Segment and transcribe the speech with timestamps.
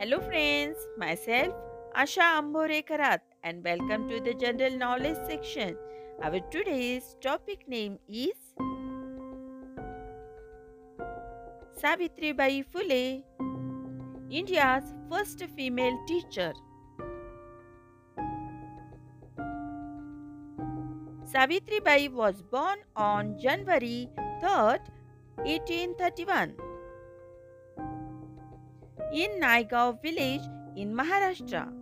[0.00, 1.52] Hello friends, myself
[1.94, 2.82] Asha Ambore
[3.44, 5.76] and welcome to the general knowledge section.
[6.22, 8.32] Our today's topic name is
[11.76, 13.22] Savitri Bai Phule,
[14.30, 16.54] India's first female teacher.
[21.26, 24.08] Savitri Bai was born on January
[24.42, 24.80] 3rd,
[25.44, 26.69] 1831
[29.12, 30.42] in Naigaon village
[30.76, 31.72] in Maharashtra.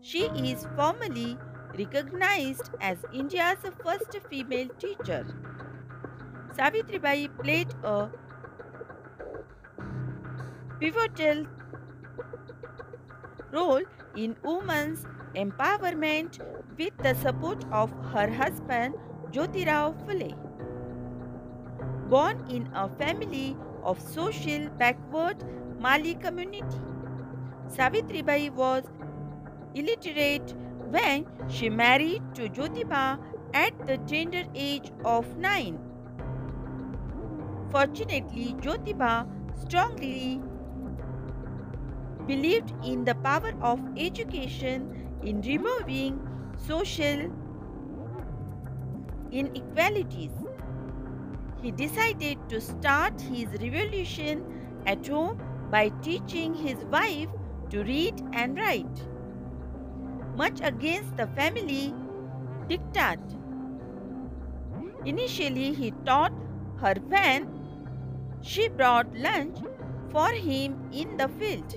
[0.00, 1.36] She is formally
[1.78, 5.26] recognized as India's first female teacher.
[6.56, 8.08] Savitribai played a
[10.80, 11.46] pivotal
[13.52, 13.82] role
[14.16, 16.38] in women's empowerment
[16.78, 18.94] with the support of her husband
[19.32, 20.34] Jyotirao Phule.
[22.08, 25.44] Born in a family of social backward
[25.78, 26.80] Mali community.
[27.68, 28.84] Savitribai was
[29.74, 30.54] illiterate
[30.90, 33.18] when she married to Jyotiba
[33.54, 35.78] at the tender age of 9.
[37.70, 39.26] Fortunately, Jyotiba
[39.62, 40.40] strongly
[42.26, 46.20] believed in the power of education in removing
[46.66, 47.30] social
[49.30, 50.32] inequalities.
[51.62, 54.44] He decided to start his revolution
[54.86, 57.28] at home by teaching his wife
[57.70, 59.02] to read and write,
[60.36, 61.94] much against the family
[62.68, 63.18] diktat.
[65.04, 66.32] Initially, he taught
[66.80, 67.48] her when
[68.40, 69.58] she brought lunch
[70.10, 71.76] for him in the field.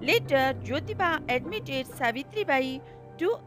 [0.00, 2.80] Later, Jyotiba admitted Savitribai
[3.18, 3.38] to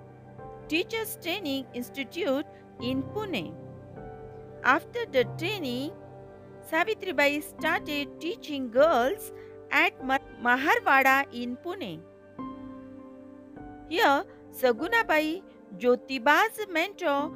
[0.68, 2.46] Teachers Training Institute
[2.82, 3.54] in Pune.
[4.64, 5.92] After the training,
[6.70, 9.32] Savitribai started teaching girls
[9.72, 12.00] at Maharwada in Pune.
[13.88, 15.42] Here, Sagunabai,
[15.78, 17.32] Jyotiba's mentor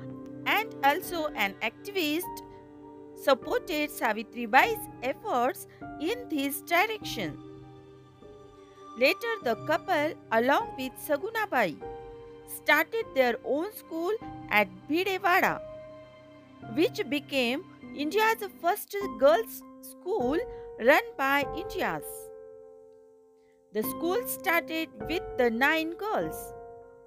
[0.46, 2.44] and also an activist,
[3.16, 5.68] supported Savitribai's efforts
[6.02, 7.38] in this direction.
[9.00, 11.76] Later, the couple, along with Sagunabai,
[12.48, 14.12] started their own school
[14.52, 15.62] at Bhidewada,
[16.76, 17.64] which became
[17.96, 20.38] India's first girls' school
[20.80, 22.04] run by India's.
[23.74, 26.54] The school started with the nine girls,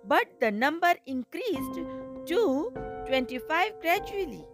[0.05, 1.75] but the number increased
[2.27, 2.72] to
[3.06, 4.45] 25 gradually.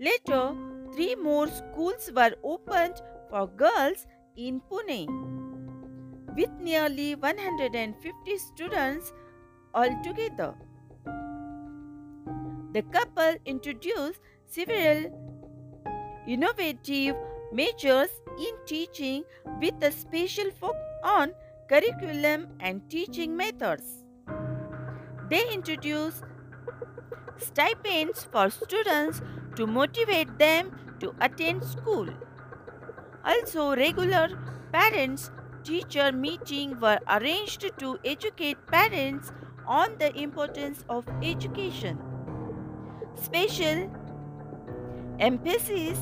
[0.00, 0.54] Later,
[0.94, 3.00] three more schools were opened
[3.30, 4.06] for girls
[4.36, 5.06] in Pune,
[6.36, 9.12] with nearly 150 students
[9.74, 10.54] altogether.
[12.74, 15.06] The couple introduced several
[16.26, 17.16] innovative
[17.50, 19.24] measures in teaching
[19.60, 21.32] with a special focus on
[21.68, 24.04] curriculum and teaching methods.
[25.30, 26.24] They introduced
[27.38, 29.22] stipends for students
[29.56, 30.70] to motivate them
[31.00, 32.08] to attend school.
[33.24, 34.28] Also, regular
[34.72, 35.30] parents
[35.64, 39.32] teacher meetings were arranged to educate parents
[39.66, 41.98] on the importance of education.
[43.22, 43.90] Special
[45.18, 45.98] Emphasis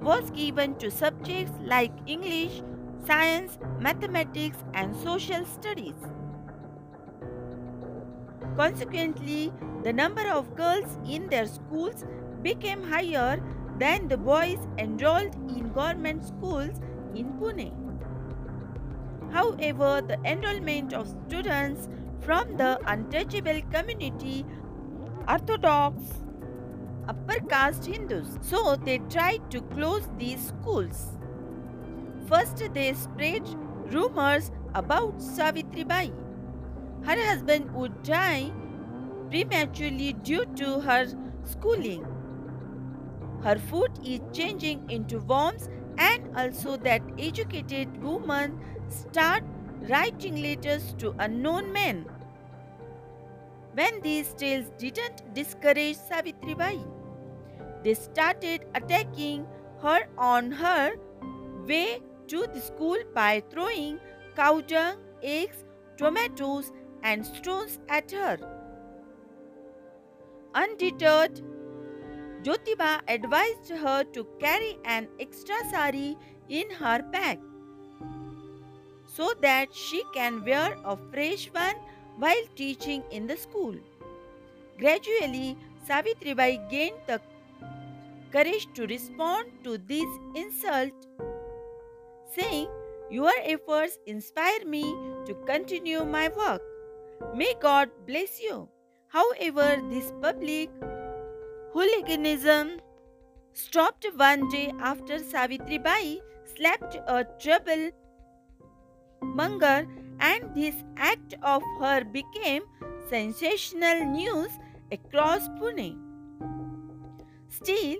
[0.00, 2.62] was given to subjects like English,
[3.06, 5.94] science, mathematics, and social studies.
[8.56, 9.52] Consequently,
[9.82, 12.04] the number of girls in their schools
[12.42, 13.42] became higher
[13.78, 16.80] than the boys enrolled in government schools
[17.14, 17.72] in Pune.
[19.32, 21.88] However, the enrollment of students
[22.20, 24.44] from the untouchable community,
[25.28, 26.02] Orthodox,
[27.08, 28.38] upper caste Hindus.
[28.42, 31.18] So they tried to close these schools.
[32.26, 33.42] First, they spread
[33.92, 36.10] rumors about Savitri Bai.
[37.04, 38.52] Her husband would die
[39.28, 41.06] prematurely due to her
[41.44, 42.06] schooling.
[43.42, 45.68] Her food is changing into worms
[45.98, 49.42] and also that educated women start
[49.88, 52.06] writing letters to unknown men.
[53.74, 56.78] When these tales didn't discourage Savitri Bai,
[57.82, 59.46] they started attacking
[59.80, 60.92] her on her
[61.66, 63.98] way to the school by throwing
[64.36, 65.64] cow dung, eggs,
[65.96, 66.70] tomatoes,
[67.02, 68.38] and stones at her.
[70.54, 71.40] Undeterred,
[72.42, 76.16] Jyotiba advised her to carry an extra sari
[76.48, 77.38] in her bag
[79.06, 81.76] so that she can wear a fresh one
[82.22, 83.74] while teaching in the school.
[84.78, 85.56] Gradually,
[85.88, 87.20] Savitribai gained the
[88.34, 91.08] courage to respond to this insult,
[92.34, 92.68] saying,
[93.10, 94.82] Your efforts inspire me
[95.26, 96.62] to continue my work.
[97.34, 98.68] May God bless you.
[99.08, 100.70] However, this public
[101.72, 102.70] hooliganism
[103.52, 106.20] stopped one day after Savitribai
[106.54, 107.90] slapped a trouble
[109.22, 109.86] monger
[110.22, 112.62] and this act of her became
[113.10, 114.50] sensational news
[114.90, 115.98] across Pune.
[117.48, 117.96] Still,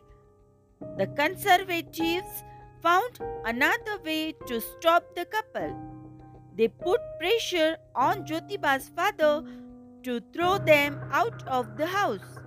[0.98, 2.44] the conservatives
[2.80, 5.74] found another way to stop the couple.
[6.56, 9.44] They put pressure on Jyotiba's father
[10.04, 12.38] to throw them out of the house.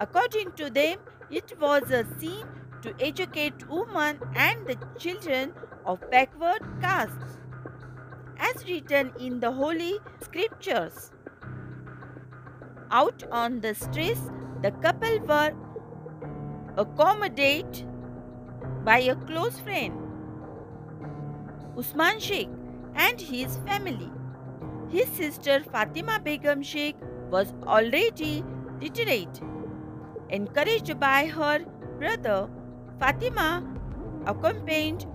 [0.00, 0.98] According to them,
[1.30, 2.46] it was a sin
[2.82, 5.52] to educate women and the children
[5.86, 7.38] of backward castes,
[8.42, 11.12] as written in the Holy Scriptures.
[12.90, 14.20] Out on the streets,
[14.62, 15.52] the couple were
[16.76, 17.86] accommodated
[18.84, 19.94] by a close friend,
[21.78, 22.50] Usman Sheikh,
[22.94, 24.10] and his family.
[24.90, 26.96] His sister Fatima Begum Sheikh
[27.30, 28.44] was already
[28.80, 29.40] literate.
[30.28, 31.60] Encouraged by her
[31.98, 32.48] brother,
[32.98, 33.62] Fatima
[34.26, 35.06] accompanied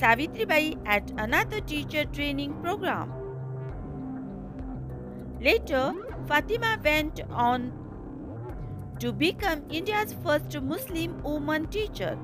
[0.00, 3.12] Savitri Bai at another teacher training program.
[5.42, 5.92] Later,
[6.26, 7.70] Fatima went on
[8.98, 12.18] to become India's first Muslim woman teacher.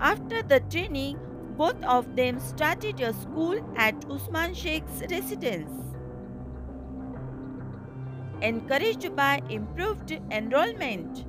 [0.00, 1.18] After the training,
[1.58, 5.70] both of them started a school at Usman Sheikh's residence.
[8.40, 11.26] Encouraged by improved enrollment,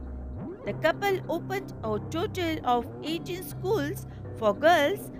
[0.66, 5.12] the couple opened a total of 18 schools for girls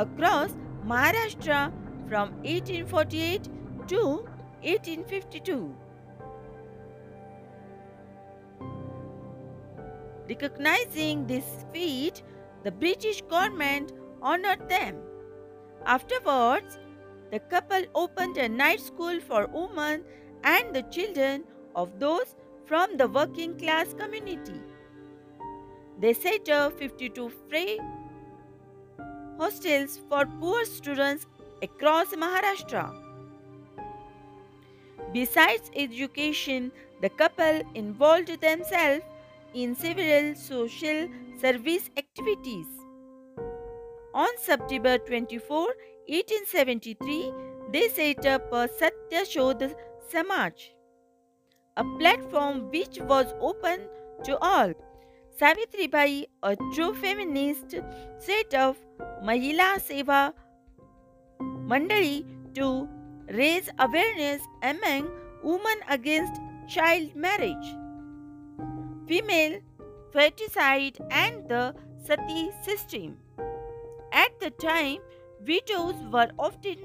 [0.00, 0.56] across
[0.86, 1.72] Maharashtra
[2.08, 3.48] from 1848
[3.88, 4.02] to
[4.62, 5.74] 1852.
[10.28, 12.22] Recognizing this feat,
[12.64, 13.92] the British government
[14.22, 14.96] honored them.
[15.84, 16.78] Afterwards,
[17.30, 20.04] the couple opened a night school for women
[20.44, 21.44] and the children
[21.74, 24.60] of those from the working class community.
[26.00, 27.80] They set up 52 free
[29.40, 31.26] hostels for poor students
[31.62, 32.82] across Maharashtra.
[35.14, 36.70] Besides education,
[37.00, 39.02] the couple involved themselves
[39.54, 41.08] in several social
[41.40, 42.66] service activities.
[44.14, 45.58] On September 24,
[46.08, 47.32] 1873,
[47.72, 49.74] they set up a Satya Shodh
[50.10, 50.70] Samaj,
[51.78, 53.88] a platform which was open
[54.24, 54.74] to all.
[55.40, 57.74] Bai, a true feminist,
[58.18, 58.76] set up
[59.24, 60.34] Mahila Seva
[61.40, 62.86] Mandali to
[63.28, 65.08] raise awareness among
[65.42, 66.38] women against
[66.68, 67.74] child marriage
[69.08, 69.60] female
[70.14, 73.16] feticide and the sati system.
[74.12, 74.98] At the time,
[75.46, 76.76] widows were often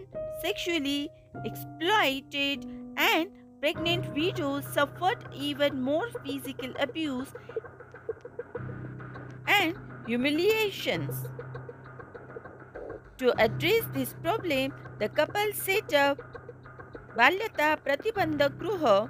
[0.41, 1.09] sexually
[1.43, 2.65] exploited
[2.95, 3.29] and
[3.59, 7.33] pregnant widows suffered even more physical abuse
[10.05, 11.25] humiliations.
[13.17, 16.19] To address this problem, the couple set up
[17.17, 19.09] Balhatya Pratibandhak Gruha,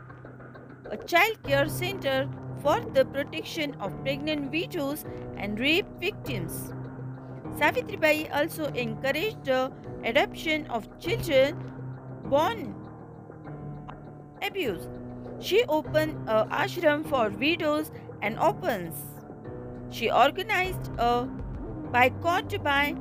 [0.92, 2.30] a child care center
[2.62, 5.06] for the protection of pregnant widows
[5.38, 6.72] and rape victims.
[7.58, 9.72] Savitri Bai also encouraged the
[10.04, 11.58] adoption of children
[12.26, 12.76] born
[14.42, 14.88] abuse.
[15.40, 19.15] She opened a ashram for widows and orphans.
[19.96, 21.26] She organized a
[21.94, 22.96] boycott by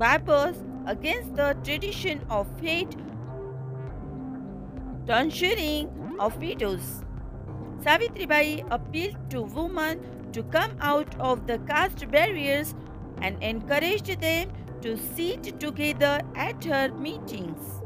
[0.00, 2.94] barbers against the tradition of fate
[5.08, 5.88] tonsuring
[6.20, 7.02] of widows.
[7.80, 12.76] Savitribai appealed to women to come out of the caste barriers
[13.20, 14.52] and encouraged them
[14.82, 17.82] to sit together at her meetings.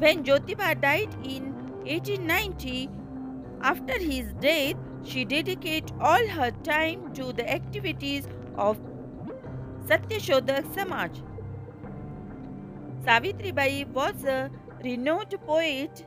[0.00, 1.54] When Jyotiba died in
[1.84, 2.90] 1890,
[3.60, 8.78] after his death, she dedicated all her time to the activities of
[9.86, 11.22] Satyashodhak Samaj.
[13.04, 14.50] Savitri Bai was a
[14.82, 16.06] renowned poet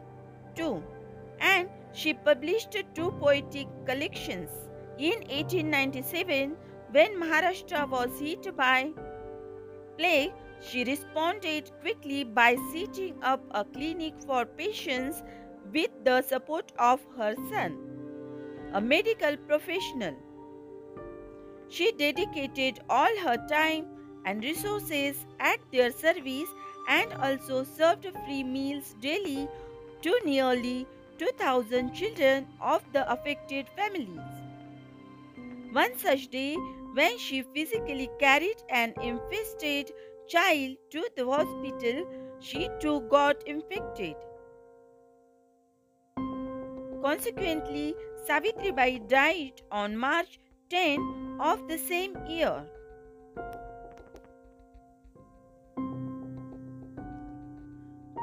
[0.55, 0.83] too,
[1.39, 4.49] and she published two poetic collections.
[4.97, 6.55] In 1897,
[6.91, 8.89] when Maharashtra was hit by
[9.97, 15.21] plague, she responded quickly by setting up a clinic for patients
[15.71, 17.77] with the support of her son,
[18.73, 20.15] a medical professional.
[21.69, 23.85] She dedicated all her time
[24.25, 26.49] and resources at their service
[26.87, 29.47] and also served free meals daily
[30.01, 34.19] to nearly 2,000 children of the affected families.
[35.71, 36.55] One such day,
[36.93, 39.91] when she physically carried an infested
[40.27, 42.07] child to the hospital,
[42.39, 44.15] she too got infected.
[47.01, 47.95] Consequently,
[48.25, 52.65] Savitribai died on March 10 of the same year.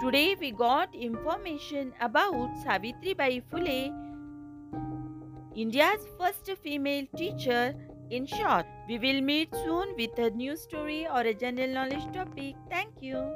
[0.01, 3.93] Today we got information about Savitribai Phule,
[5.55, 7.75] India's first female teacher.
[8.11, 12.55] In short, we will meet soon with a new story or a general knowledge topic.
[12.69, 13.35] Thank you.